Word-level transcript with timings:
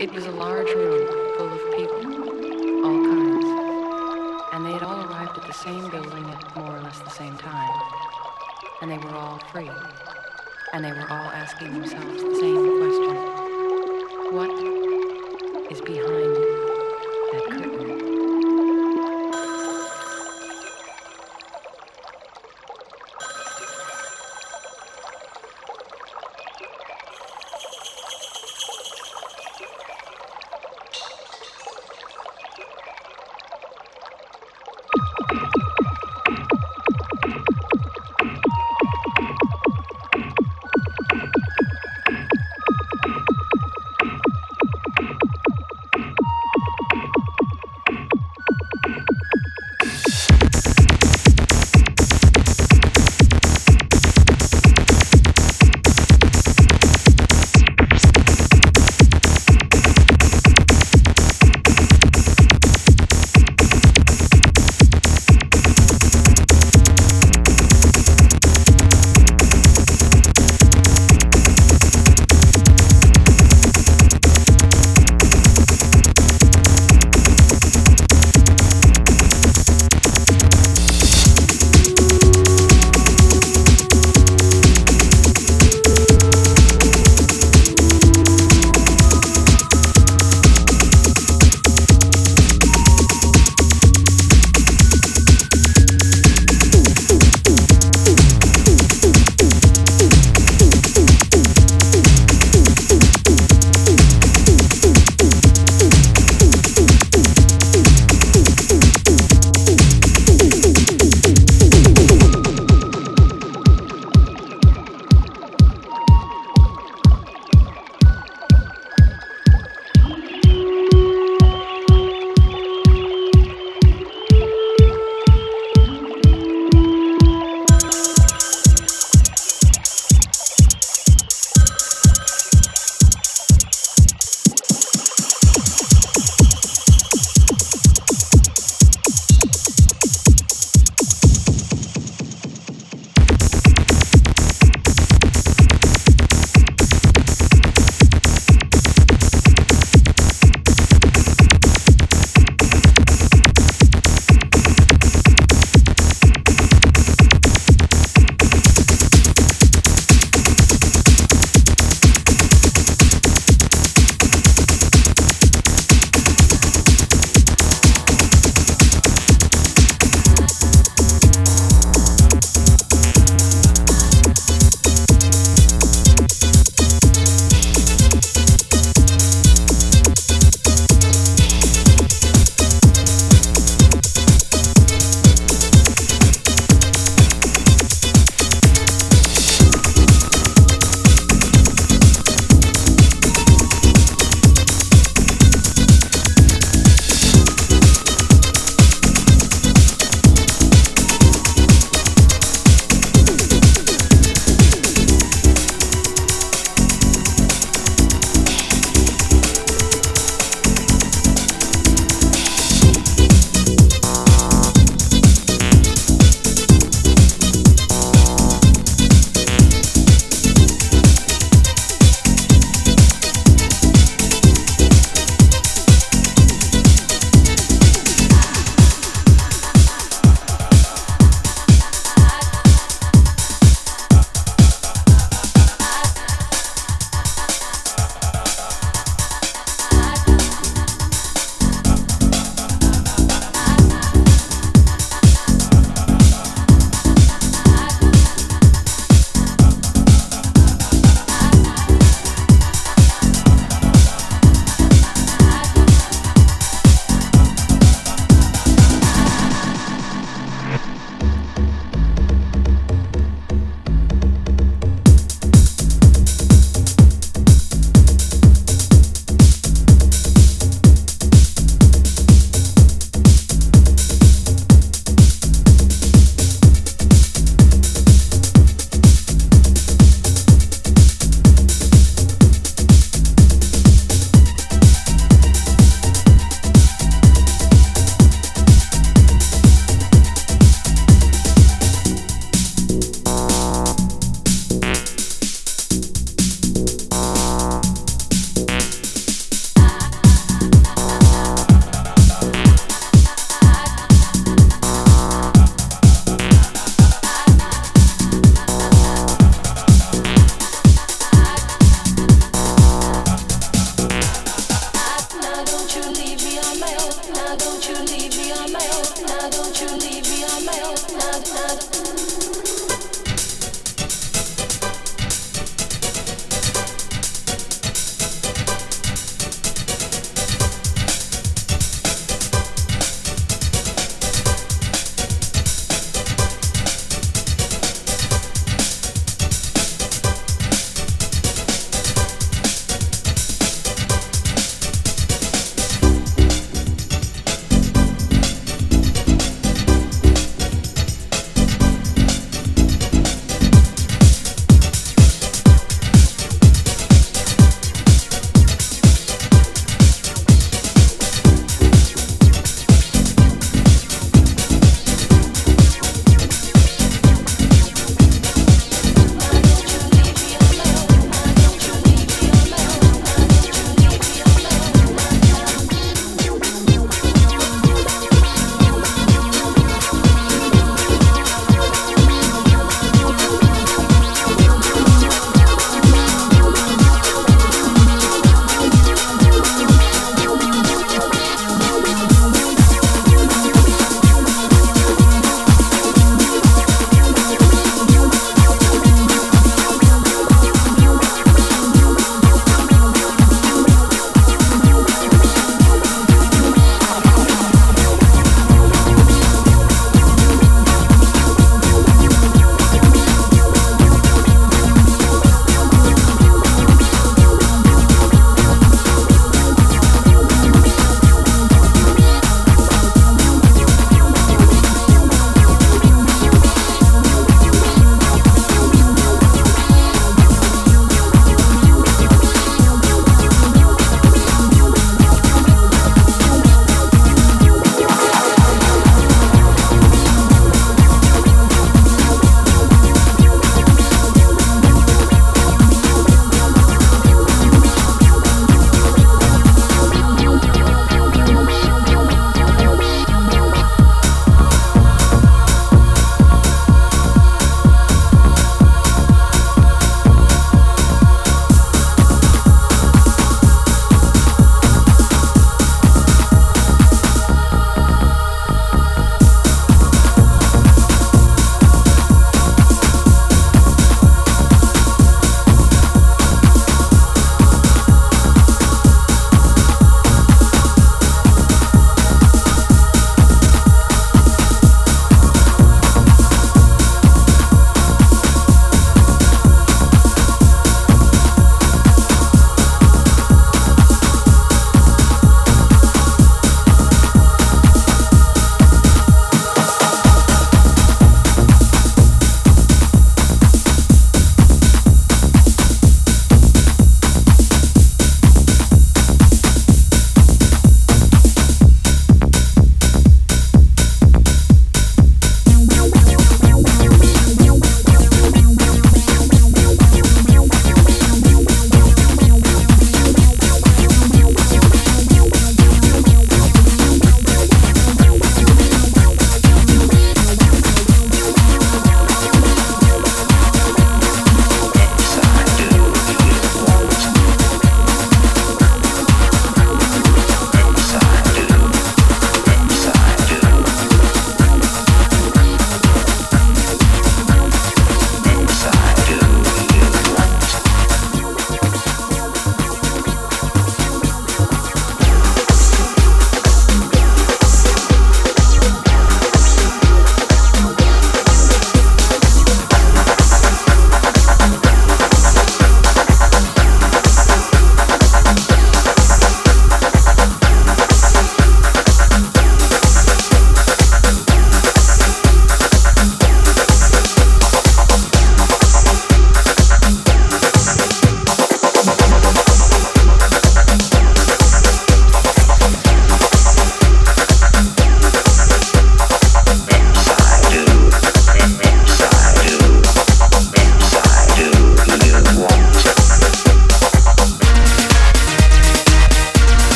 It 0.00 0.10
was 0.14 0.24
a 0.24 0.30
large 0.30 0.70
room 0.70 1.06
full 1.36 1.52
of 1.52 1.76
people, 1.76 2.86
all 2.86 3.04
kinds, 3.04 3.44
and 4.54 4.64
they 4.64 4.72
had 4.72 4.82
all 4.82 5.04
arrived 5.04 5.36
at 5.36 5.46
the 5.46 5.52
same 5.52 5.90
building 5.90 6.24
at 6.30 6.56
more 6.56 6.74
or 6.74 6.80
less 6.80 7.00
the 7.00 7.10
same 7.10 7.36
time. 7.36 7.68
And 8.80 8.90
they 8.90 8.96
were 8.96 9.14
all 9.14 9.38
free, 9.52 9.70
and 10.72 10.82
they 10.82 10.90
were 10.90 11.06
all 11.10 11.30
asking 11.32 11.74
themselves 11.74 12.22
the 12.22 12.34
same 12.36 12.78
question. 12.78 13.14
What 14.32 15.70
is 15.70 15.82
behind 15.82 16.39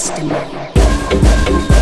Mastermind. 0.00 1.79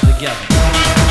together. 0.00 1.05